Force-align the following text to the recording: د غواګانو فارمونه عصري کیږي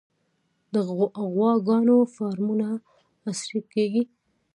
د 0.73 0.75
غواګانو 1.33 1.97
فارمونه 2.15 2.67
عصري 3.29 3.59
کیږي 3.73 4.03